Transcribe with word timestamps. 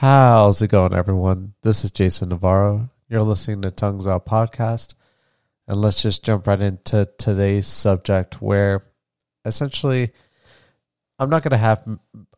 How's 0.00 0.62
it 0.62 0.68
going, 0.68 0.94
everyone? 0.94 1.52
This 1.60 1.84
is 1.84 1.90
Jason 1.90 2.30
Navarro. 2.30 2.88
You're 3.10 3.22
listening 3.22 3.60
to 3.60 3.70
Tongues 3.70 4.06
Out 4.06 4.24
Podcast. 4.24 4.94
And 5.68 5.78
let's 5.78 6.00
just 6.00 6.24
jump 6.24 6.46
right 6.46 6.58
into 6.58 7.06
today's 7.18 7.66
subject 7.66 8.40
where 8.40 8.86
essentially 9.44 10.10
I'm 11.18 11.28
not 11.28 11.42
going 11.42 11.50
to 11.50 11.58
have 11.58 11.86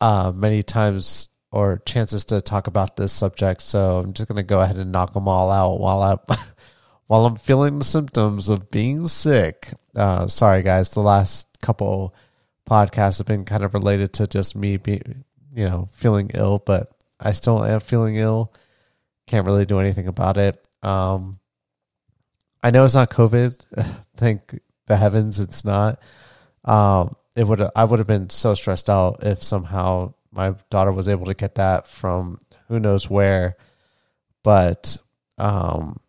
uh, 0.01 0.33
many 0.35 0.61
times 0.61 1.29
or 1.51 1.81
chances 1.85 2.25
to 2.25 2.41
talk 2.41 2.67
about 2.67 2.97
this 2.97 3.13
subject. 3.13 3.61
So 3.61 3.99
I'm 3.99 4.11
just 4.11 4.27
going 4.27 4.35
to 4.35 4.43
go 4.43 4.59
ahead 4.59 4.75
and 4.75 4.91
knock 4.91 5.13
them 5.13 5.29
all 5.29 5.49
out 5.49 5.79
while 5.79 6.01
I. 6.01 6.35
while 7.07 7.25
I'm 7.25 7.37
feeling 7.37 7.79
the 7.79 7.85
symptoms 7.85 8.49
of 8.49 8.71
being 8.71 9.07
sick. 9.07 9.69
Uh, 9.95 10.27
sorry, 10.27 10.63
guys. 10.63 10.89
The 10.89 10.99
last 10.99 11.47
couple 11.61 12.13
podcasts 12.69 13.19
have 13.19 13.27
been 13.27 13.45
kind 13.45 13.63
of 13.63 13.73
related 13.73 14.11
to 14.15 14.27
just 14.27 14.53
me 14.53 14.75
being, 14.75 15.23
you 15.55 15.63
know, 15.63 15.87
feeling 15.93 16.29
ill, 16.33 16.61
but 16.65 16.92
I 17.23 17.31
still 17.31 17.63
am 17.63 17.79
feeling 17.79 18.17
ill. 18.17 18.53
Can't 19.25 19.45
really 19.45 19.65
do 19.65 19.79
anything 19.79 20.07
about 20.07 20.37
it. 20.37 20.67
Um, 20.83 21.39
I 22.61 22.71
know 22.71 22.85
it's 22.85 22.95
not 22.95 23.09
COVID. 23.09 23.55
Thank 24.17 24.59
the 24.85 24.97
heavens 24.97 25.39
it's 25.39 25.63
not. 25.63 25.99
Um, 26.65 27.15
it 27.35 27.47
would 27.47 27.61
I 27.75 27.83
would 27.85 27.99
have 27.99 28.07
been 28.07 28.29
so 28.29 28.53
stressed 28.53 28.89
out 28.89 29.23
if 29.23 29.43
somehow 29.43 30.13
my 30.31 30.55
daughter 30.69 30.91
was 30.91 31.07
able 31.07 31.25
to 31.27 31.33
get 31.33 31.55
that 31.55 31.87
from 31.87 32.39
who 32.67 32.79
knows 32.79 33.09
where. 33.09 33.55
But 34.43 34.97
um, 35.37 35.99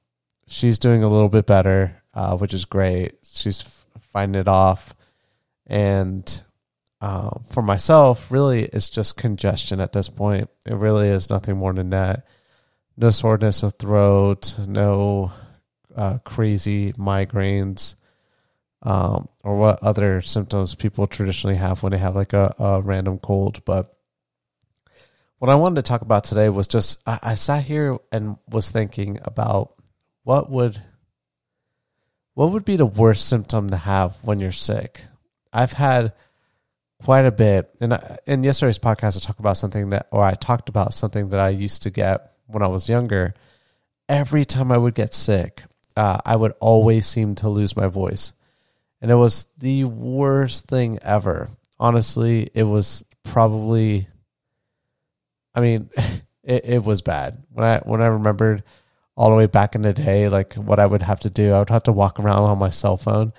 she's 0.47 0.79
doing 0.79 1.05
a 1.05 1.09
little 1.09 1.29
bit 1.29 1.47
better, 1.47 2.03
uh, 2.13 2.37
which 2.37 2.53
is 2.53 2.65
great. 2.65 3.15
She's 3.23 3.63
fighting 4.13 4.35
it 4.35 4.49
off, 4.49 4.95
and 5.67 6.43
uh, 7.05 7.29
for 7.51 7.61
myself, 7.61 8.31
really, 8.31 8.63
it's 8.63 8.89
just 8.89 9.19
congestion 9.19 9.79
at 9.79 9.93
this 9.93 10.09
point. 10.09 10.49
It 10.65 10.73
really 10.73 11.09
is 11.09 11.29
nothing 11.29 11.59
more 11.59 11.75
than 11.75 11.91
that. 11.91 12.27
No 12.97 13.11
soreness 13.11 13.63
of 13.63 13.75
throat, 13.75 14.55
no 14.59 15.31
uh, 15.95 16.17
crazy 16.25 16.95
migraines, 16.95 17.97
um, 18.81 19.29
or 19.43 19.59
what 19.59 19.83
other 19.83 20.23
symptoms 20.23 20.75
people 20.75 21.07
traditionally 21.07 21.57
have 21.57 21.83
when 21.83 21.93
they 21.93 21.99
have 21.99 22.17
like 22.17 22.33
a, 22.33 22.55
a 22.59 22.81
random 22.81 23.19
cold. 23.19 23.63
But 23.67 23.95
what 25.37 25.51
I 25.51 25.57
wanted 25.57 25.85
to 25.85 25.87
talk 25.87 26.01
about 26.01 26.25
today 26.25 26.49
was 26.49 26.69
just 26.69 27.03
I, 27.07 27.19
I 27.23 27.35
sat 27.35 27.65
here 27.65 27.99
and 28.13 28.39
was 28.49 28.71
thinking 28.71 29.19
about 29.27 29.75
what 30.23 30.51
would 30.51 30.81
what 32.33 32.51
would 32.53 32.65
be 32.65 32.77
the 32.77 32.87
worst 32.87 33.29
symptom 33.29 33.69
to 33.69 33.77
have 33.77 34.17
when 34.23 34.41
you're 34.41 34.53
sick. 34.53 35.03
I've 35.53 35.75
had 35.75 36.15
quite 37.03 37.25
a 37.25 37.33
bit. 37.33 37.71
And 37.81 37.99
in 38.27 38.45
yesterday's 38.45 38.79
podcast, 38.79 39.17
I 39.17 39.21
talked 39.21 39.41
about 39.41 39.57
something 39.57 39.91
that, 39.91 40.09
or 40.11 40.23
I 40.23 40.35
talked 40.35 40.69
about 40.69 40.95
something 40.95 41.31
that 41.31 41.41
I 41.41 41.51
used 41.51 41.83
to 41.83 41.91
get 41.91 42.33
when 42.47 42.63
I 42.63 42.69
was 42.69 42.89
younger. 42.89 43.35
Every 44.09 44.45
time 44.45 44.71
I 44.71 44.79
would 44.79 44.95
get 44.95 45.15
sick, 45.15 45.63
uh, 45.97 46.19
I 46.25 46.37
would 46.37 46.53
always 46.61 47.07
seem 47.07 47.35
to 47.37 47.49
lose 47.49 47.77
my 47.77 47.87
voice. 47.87 48.33
And 49.01 49.11
it 49.11 49.17
was 49.17 49.47
the 49.59 49.85
worst 49.85 50.67
thing 50.67 50.99
ever. 51.03 51.51
Honestly, 51.79 52.49
it 52.55 52.63
was 52.63 53.05
probably, 53.23 54.09
I 55.55 55.61
mean, 55.61 55.91
it, 56.43 56.65
it 56.65 56.85
was 56.85 57.03
bad. 57.03 57.43
When 57.51 57.65
I, 57.65 57.79
when 57.79 58.03
I 58.03 58.07
remembered 58.07 58.63
all 59.17 59.31
the 59.31 59.37
way 59.37 59.47
back 59.47 59.75
in 59.75 59.83
the 59.83 59.93
day, 59.93 60.29
like 60.29 60.55
what 60.55 60.81
I 60.81 60.87
would 60.87 61.03
have 61.03 61.21
to 61.21 61.31
do, 61.31 61.53
I 61.53 61.59
would 61.59 61.71
have 61.71 61.85
to 61.85 61.93
walk 61.93 62.19
around 62.19 62.39
on 62.39 62.59
my 62.59 62.71
cell 62.71 62.97
phone 62.97 63.33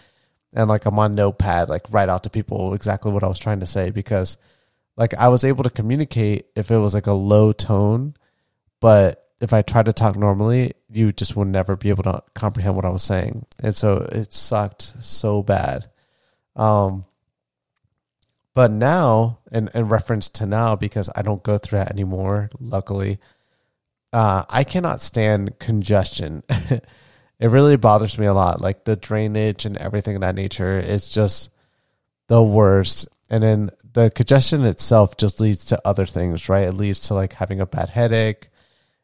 and 0.55 0.69
like 0.69 0.85
I'm 0.85 0.97
on 0.97 1.15
notepad, 1.15 1.69
like 1.69 1.85
write 1.91 2.09
out 2.09 2.23
to 2.23 2.29
people 2.29 2.73
exactly 2.73 3.11
what 3.11 3.23
I 3.23 3.27
was 3.27 3.39
trying 3.39 3.59
to 3.59 3.65
say 3.65 3.91
because 3.91 4.37
like 4.97 5.13
I 5.13 5.27
was 5.27 5.43
able 5.43 5.63
to 5.63 5.69
communicate 5.69 6.47
if 6.55 6.71
it 6.71 6.77
was 6.77 6.93
like 6.93 7.07
a 7.07 7.13
low 7.13 7.51
tone, 7.51 8.15
but 8.79 9.21
if 9.41 9.53
I 9.53 9.61
tried 9.61 9.85
to 9.85 9.93
talk 9.93 10.15
normally, 10.15 10.73
you 10.89 11.11
just 11.11 11.35
would 11.35 11.49
never 11.49 11.75
be 11.75 11.89
able 11.89 12.03
to 12.03 12.23
comprehend 12.33 12.75
what 12.75 12.85
I 12.85 12.89
was 12.89 13.03
saying. 13.03 13.45
And 13.61 13.75
so 13.75 14.07
it 14.11 14.31
sucked 14.31 14.95
so 15.01 15.43
bad. 15.43 15.89
Um, 16.55 17.05
but 18.53 18.71
now, 18.71 19.39
in, 19.51 19.69
in 19.73 19.89
reference 19.89 20.29
to 20.29 20.45
now, 20.45 20.77
because 20.77 21.09
I 21.13 21.21
don't 21.21 21.43
go 21.43 21.57
through 21.57 21.79
that 21.79 21.91
anymore, 21.91 22.49
luckily, 22.57 23.19
uh, 24.13 24.45
I 24.49 24.63
cannot 24.63 25.01
stand 25.01 25.59
congestion. 25.59 26.41
it 27.39 27.47
really 27.47 27.75
bothers 27.75 28.17
me 28.17 28.25
a 28.25 28.33
lot. 28.33 28.61
Like 28.61 28.85
the 28.85 28.95
drainage 28.95 29.65
and 29.65 29.77
everything 29.77 30.15
of 30.15 30.21
that 30.21 30.35
nature 30.35 30.79
is 30.79 31.09
just 31.09 31.49
the 32.27 32.41
worst. 32.41 33.07
And 33.29 33.43
then 33.43 33.71
the 33.93 34.09
congestion 34.09 34.63
itself 34.63 35.17
just 35.17 35.41
leads 35.41 35.65
to 35.65 35.81
other 35.85 36.05
things, 36.05 36.47
right? 36.49 36.67
It 36.67 36.73
leads 36.73 37.01
to 37.01 37.13
like 37.13 37.33
having 37.33 37.59
a 37.59 37.65
bad 37.65 37.89
headache. 37.89 38.49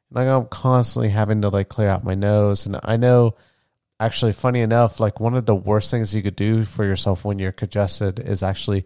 Like 0.10 0.28
I'm 0.28 0.48
constantly 0.48 1.10
having 1.10 1.42
to 1.42 1.50
like 1.50 1.70
clear 1.70 1.90
out 1.90 2.04
my 2.04 2.16
nose. 2.16 2.66
And 2.66 2.80
I 2.84 2.98
know 2.98 3.36
actually 4.00 4.34
funny 4.34 4.62
enough, 4.62 5.00
like 5.00 5.20
one 5.20 5.36
of 5.36 5.46
the 5.46 5.56
worst 5.56 5.92
things 5.92 6.14
you 6.14 6.22
could 6.22 6.36
do 6.36 6.66
for 6.66 6.84
yourself 6.84 7.24
when 7.24 7.40
you're 7.40 7.52
congested 7.52 8.20
is 8.20 8.44
actually 8.44 8.86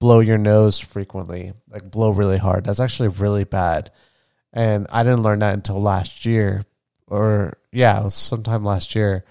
blow 0.00 0.20
your 0.20 0.38
nose 0.38 0.78
frequently, 0.78 1.52
like 1.70 1.90
blow 1.90 2.10
really 2.10 2.38
hard. 2.38 2.64
That's 2.64 2.80
actually 2.80 3.08
really 3.08 3.44
bad. 3.44 3.90
And 4.52 4.86
I 4.90 5.02
didn't 5.02 5.22
learn 5.22 5.38
that 5.38 5.54
until 5.54 5.80
last 5.80 6.26
year 6.26 6.64
or 7.12 7.58
yeah, 7.72 8.00
it 8.00 8.04
was 8.04 8.14
sometime 8.14 8.64
last 8.64 8.94
year. 8.94 9.24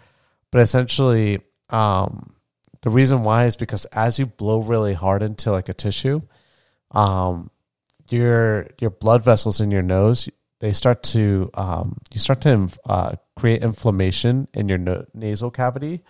But 0.52 0.62
essentially, 0.62 1.40
um, 1.70 2.34
the 2.82 2.90
reason 2.90 3.24
why 3.24 3.46
is 3.46 3.56
because 3.56 3.86
as 3.86 4.20
you 4.20 4.26
blow 4.26 4.60
really 4.60 4.94
hard 4.94 5.24
into 5.24 5.52
like 5.52 5.70
a 5.70 5.74
tissue, 5.74 6.22
um, 6.92 7.50
your 8.10 8.68
your 8.80 8.92
blood 8.92 9.24
vessels 9.24 9.62
in 9.62 9.72
your 9.72 9.82
nose 9.82 10.30
they 10.62 10.72
start 10.72 11.02
to 11.02 11.50
um, 11.56 11.98
you 12.14 12.20
start 12.20 12.42
to 12.42 12.70
uh, 12.86 13.16
create 13.36 13.64
inflammation 13.64 14.48
in 14.54 14.70
your 14.70 14.78
no- 14.78 15.06
nasal 15.14 15.50
cavity, 15.50 16.02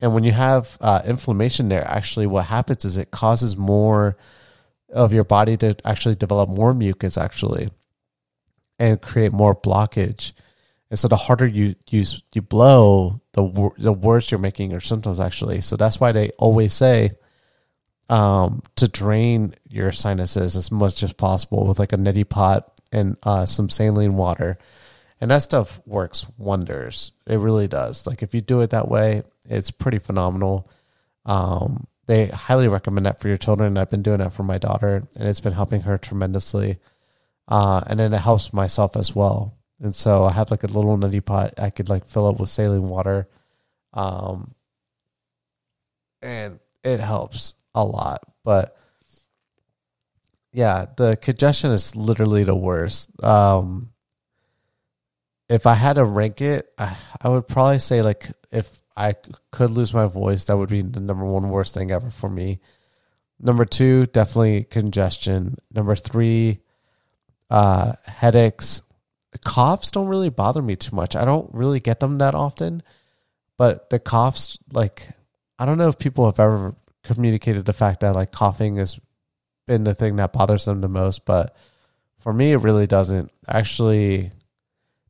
and 0.00 0.14
when 0.14 0.24
you 0.24 0.32
have 0.32 0.78
uh, 0.80 1.02
inflammation 1.04 1.68
there, 1.68 1.86
actually 1.86 2.26
what 2.26 2.46
happens 2.46 2.86
is 2.86 2.96
it 2.96 3.10
causes 3.10 3.54
more 3.54 4.16
of 4.92 5.12
your 5.12 5.24
body 5.24 5.58
to 5.58 5.76
actually 5.84 6.14
develop 6.14 6.48
more 6.48 6.72
mucus 6.72 7.18
actually, 7.18 7.68
and 8.78 9.02
create 9.02 9.32
more 9.32 9.54
blockage. 9.54 10.32
And 10.90 10.98
so 10.98 11.08
the 11.08 11.16
harder 11.16 11.46
you 11.46 11.74
you 11.90 12.04
you 12.32 12.42
blow, 12.42 13.20
the 13.32 13.70
the 13.78 13.92
worse 13.92 14.30
you're 14.30 14.38
making 14.38 14.70
your 14.70 14.80
symptoms 14.80 15.18
actually. 15.18 15.60
So 15.60 15.76
that's 15.76 15.98
why 15.98 16.12
they 16.12 16.30
always 16.38 16.72
say 16.72 17.10
um, 18.08 18.62
to 18.76 18.86
drain 18.86 19.54
your 19.68 19.90
sinuses 19.90 20.54
as 20.54 20.70
much 20.70 21.02
as 21.02 21.12
possible 21.12 21.66
with 21.66 21.78
like 21.78 21.92
a 21.92 21.96
neti 21.96 22.28
pot 22.28 22.72
and 22.92 23.16
uh, 23.24 23.46
some 23.46 23.68
saline 23.68 24.16
water. 24.16 24.58
And 25.20 25.30
that 25.30 25.42
stuff 25.42 25.80
works 25.86 26.26
wonders. 26.38 27.10
It 27.26 27.38
really 27.38 27.68
does. 27.68 28.06
Like 28.06 28.22
if 28.22 28.34
you 28.34 28.40
do 28.40 28.60
it 28.60 28.70
that 28.70 28.88
way, 28.88 29.22
it's 29.48 29.70
pretty 29.70 29.98
phenomenal. 29.98 30.70
Um, 31.24 31.88
they 32.06 32.26
highly 32.26 32.68
recommend 32.68 33.06
that 33.06 33.20
for 33.20 33.26
your 33.26 33.38
children. 33.38 33.76
I've 33.76 33.90
been 33.90 34.02
doing 34.02 34.18
that 34.18 34.34
for 34.34 34.44
my 34.44 34.58
daughter, 34.58 35.08
and 35.16 35.26
it's 35.26 35.40
been 35.40 35.54
helping 35.54 35.80
her 35.80 35.98
tremendously. 35.98 36.78
Uh, 37.48 37.82
and 37.86 37.98
then 37.98 38.12
it 38.12 38.18
helps 38.18 38.52
myself 38.52 38.96
as 38.96 39.14
well 39.14 39.55
and 39.80 39.94
so 39.94 40.24
I 40.24 40.32
have 40.32 40.50
like 40.50 40.64
a 40.64 40.68
little 40.68 40.96
nutty 40.96 41.20
pot 41.20 41.54
I 41.58 41.70
could 41.70 41.88
like 41.88 42.06
fill 42.06 42.26
up 42.26 42.40
with 42.40 42.48
saline 42.48 42.88
water. 42.88 43.28
Um, 43.92 44.54
and 46.22 46.58
it 46.82 47.00
helps 47.00 47.54
a 47.74 47.84
lot. 47.84 48.20
But 48.44 48.76
yeah, 50.52 50.86
the 50.96 51.16
congestion 51.16 51.70
is 51.72 51.94
literally 51.94 52.44
the 52.44 52.54
worst. 52.54 53.10
Um, 53.22 53.90
if 55.48 55.66
I 55.66 55.74
had 55.74 55.94
to 55.94 56.04
rank 56.04 56.40
it, 56.40 56.72
I, 56.78 56.96
I 57.22 57.28
would 57.28 57.46
probably 57.46 57.78
say 57.78 58.02
like 58.02 58.30
if 58.50 58.82
I 58.96 59.14
could 59.50 59.70
lose 59.70 59.92
my 59.92 60.06
voice, 60.06 60.44
that 60.44 60.56
would 60.56 60.70
be 60.70 60.82
the 60.82 61.00
number 61.00 61.24
one 61.24 61.50
worst 61.50 61.74
thing 61.74 61.90
ever 61.90 62.10
for 62.10 62.30
me. 62.30 62.60
Number 63.38 63.66
two, 63.66 64.06
definitely 64.06 64.64
congestion. 64.64 65.58
Number 65.70 65.94
three, 65.94 66.60
uh, 67.50 67.92
headaches 68.06 68.80
coughs 69.46 69.92
don't 69.92 70.08
really 70.08 70.28
bother 70.28 70.60
me 70.60 70.74
too 70.74 70.94
much. 70.94 71.14
I 71.14 71.24
don't 71.24 71.48
really 71.54 71.78
get 71.78 72.00
them 72.00 72.18
that 72.18 72.34
often, 72.34 72.82
but 73.56 73.88
the 73.90 74.00
coughs, 74.00 74.58
like, 74.72 75.08
I 75.56 75.64
don't 75.64 75.78
know 75.78 75.88
if 75.88 76.00
people 76.00 76.26
have 76.26 76.40
ever 76.40 76.74
communicated 77.04 77.64
the 77.64 77.72
fact 77.72 78.00
that 78.00 78.16
like 78.16 78.32
coughing 78.32 78.76
has 78.76 78.98
been 79.68 79.84
the 79.84 79.94
thing 79.94 80.16
that 80.16 80.32
bothers 80.32 80.64
them 80.64 80.80
the 80.80 80.88
most, 80.88 81.24
but 81.24 81.56
for 82.18 82.32
me, 82.32 82.50
it 82.50 82.56
really 82.56 82.88
doesn't. 82.88 83.30
Actually, 83.48 84.32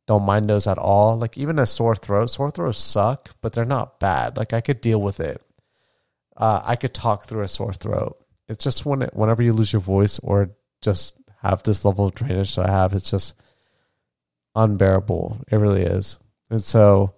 don't 0.05 0.23
mind 0.23 0.47
those 0.47 0.67
at 0.67 0.77
all. 0.77 1.17
Like 1.17 1.35
even 1.35 1.57
a 1.57 1.65
sore 1.65 1.95
throat, 1.95 2.29
sore 2.29 2.51
throats 2.51 2.77
suck, 2.77 3.31
but 3.41 3.53
they're 3.53 3.65
not 3.65 3.99
bad. 3.99 4.37
Like 4.37 4.53
I 4.53 4.61
could 4.61 4.81
deal 4.81 5.01
with 5.01 5.19
it. 5.19 5.41
Uh, 6.37 6.61
I 6.63 6.75
could 6.75 6.93
talk 6.93 7.25
through 7.25 7.41
a 7.41 7.47
sore 7.47 7.73
throat. 7.73 8.17
It's 8.47 8.63
just 8.63 8.85
when 8.85 9.01
it, 9.01 9.15
whenever 9.15 9.41
you 9.41 9.51
lose 9.51 9.73
your 9.73 9.81
voice 9.81 10.19
or 10.19 10.51
just 10.83 11.19
have 11.41 11.63
this 11.63 11.83
level 11.83 12.05
of 12.05 12.13
drainage 12.13 12.55
that 12.55 12.69
I 12.69 12.71
have, 12.71 12.93
it's 12.93 13.09
just 13.09 13.33
unbearable. 14.57 15.39
It 15.49 15.55
really 15.55 15.83
is. 15.83 16.19
And 16.49 16.61
so, 16.61 17.13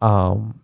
um, 0.00 0.60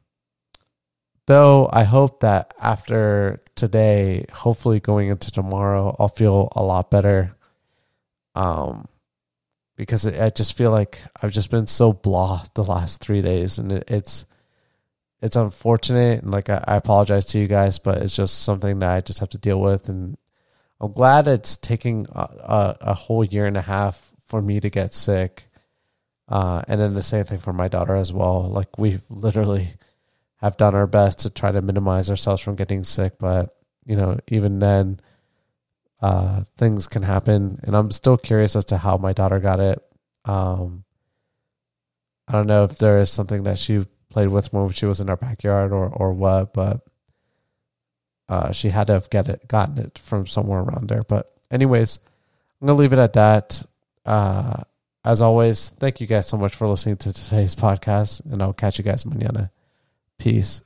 though 1.26 1.68
I 1.72 1.84
hope 1.84 2.20
that 2.20 2.54
after 2.60 3.40
today, 3.54 4.26
hopefully 4.32 4.80
going 4.80 5.08
into 5.08 5.30
tomorrow, 5.30 5.94
I'll 5.98 6.08
feel 6.08 6.48
a 6.56 6.62
lot 6.62 6.90
better. 6.90 7.36
Um, 8.34 8.88
because 9.76 10.06
it, 10.06 10.20
I 10.20 10.30
just 10.30 10.56
feel 10.56 10.70
like 10.70 11.02
I've 11.22 11.32
just 11.32 11.50
been 11.50 11.66
so 11.66 11.92
blah 11.92 12.44
the 12.54 12.64
last 12.64 13.00
three 13.00 13.22
days, 13.22 13.58
and 13.58 13.72
it, 13.72 13.84
it's 13.88 14.24
it's 15.20 15.36
unfortunate. 15.36 16.22
And 16.22 16.32
like 16.32 16.48
I, 16.50 16.64
I 16.66 16.76
apologize 16.76 17.26
to 17.26 17.38
you 17.38 17.46
guys, 17.46 17.78
but 17.78 17.98
it's 17.98 18.16
just 18.16 18.42
something 18.42 18.78
that 18.78 18.90
I 18.90 19.00
just 19.00 19.20
have 19.20 19.30
to 19.30 19.38
deal 19.38 19.60
with. 19.60 19.88
And 19.88 20.16
I'm 20.80 20.92
glad 20.92 21.28
it's 21.28 21.56
taking 21.56 22.06
a, 22.12 22.20
a, 22.20 22.76
a 22.80 22.94
whole 22.94 23.24
year 23.24 23.46
and 23.46 23.56
a 23.56 23.62
half 23.62 24.10
for 24.26 24.40
me 24.42 24.60
to 24.60 24.70
get 24.70 24.94
sick. 24.94 25.48
Uh, 26.32 26.62
and 26.66 26.80
then 26.80 26.94
the 26.94 27.02
same 27.02 27.24
thing 27.24 27.36
for 27.36 27.52
my 27.52 27.68
daughter 27.68 27.94
as 27.94 28.10
well. 28.10 28.48
Like 28.48 28.78
we've 28.78 29.02
literally 29.10 29.74
have 30.36 30.56
done 30.56 30.74
our 30.74 30.86
best 30.86 31.18
to 31.20 31.30
try 31.30 31.52
to 31.52 31.60
minimize 31.60 32.08
ourselves 32.08 32.40
from 32.40 32.56
getting 32.56 32.84
sick, 32.84 33.18
but 33.18 33.54
you 33.84 33.96
know, 33.96 34.18
even 34.28 34.58
then, 34.58 34.98
uh, 36.00 36.44
things 36.56 36.86
can 36.88 37.02
happen. 37.02 37.60
And 37.64 37.76
I'm 37.76 37.90
still 37.90 38.16
curious 38.16 38.56
as 38.56 38.64
to 38.66 38.78
how 38.78 38.96
my 38.96 39.12
daughter 39.12 39.40
got 39.40 39.60
it. 39.60 39.82
Um, 40.24 40.84
I 42.26 42.32
don't 42.32 42.46
know 42.46 42.64
if 42.64 42.78
there 42.78 43.00
is 43.00 43.10
something 43.10 43.42
that 43.42 43.58
she 43.58 43.84
played 44.08 44.28
with 44.28 44.54
when 44.54 44.70
she 44.70 44.86
was 44.86 45.00
in 45.00 45.10
our 45.10 45.18
backyard 45.18 45.70
or 45.70 45.86
or 45.88 46.14
what, 46.14 46.54
but 46.54 46.80
uh, 48.30 48.52
she 48.52 48.70
had 48.70 48.86
to 48.86 48.94
have 48.94 49.10
get 49.10 49.28
it 49.28 49.46
gotten 49.48 49.76
it 49.76 49.98
from 49.98 50.26
somewhere 50.26 50.60
around 50.60 50.88
there. 50.88 51.02
But 51.02 51.30
anyways, 51.50 52.00
I'm 52.58 52.68
gonna 52.68 52.78
leave 52.78 52.94
it 52.94 52.98
at 52.98 53.12
that. 53.12 53.62
Uh, 54.06 54.62
as 55.04 55.20
always, 55.20 55.70
thank 55.70 56.00
you 56.00 56.06
guys 56.06 56.28
so 56.28 56.36
much 56.36 56.54
for 56.54 56.68
listening 56.68 56.96
to 56.98 57.12
today's 57.12 57.54
podcast, 57.54 58.24
and 58.30 58.42
I'll 58.42 58.52
catch 58.52 58.78
you 58.78 58.84
guys 58.84 59.04
mañana. 59.04 59.50
Peace. 60.18 60.62